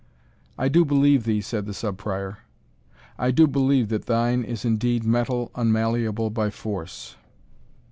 "I 0.57 0.67
do 0.67 0.83
believe 0.83 1.25
thee," 1.25 1.41
said 1.41 1.67
the 1.67 1.75
Sub 1.75 1.95
Prior, 1.95 2.39
"I 3.19 3.29
do 3.29 3.45
believe 3.45 3.89
that 3.89 4.07
thine 4.07 4.43
is 4.43 4.65
indeed 4.65 5.03
metal 5.03 5.51
unmalleable 5.53 6.31
by 6.31 6.49
force. 6.49 7.17